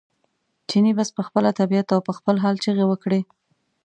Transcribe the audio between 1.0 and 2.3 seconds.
په خپله طبعیت او په